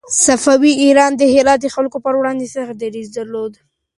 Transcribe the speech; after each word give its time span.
صفوي 0.25 0.71
ایران 0.83 1.11
د 1.15 1.21
هرات 1.33 1.59
د 1.61 1.67
خلکو 1.75 1.97
پر 2.05 2.13
وړاندې 2.17 2.47
سخت 2.55 2.75
دريځ 2.77 3.07
درلود. 3.17 3.53